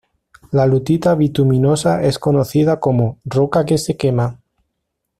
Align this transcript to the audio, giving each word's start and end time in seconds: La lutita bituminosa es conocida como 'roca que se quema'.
La 0.51 0.65
lutita 0.65 1.13
bituminosa 1.13 2.01
es 2.03 2.17
conocida 2.17 2.79
como 2.79 3.19
'roca 3.23 3.65
que 3.67 3.77
se 3.77 3.97
quema'. 3.97 4.39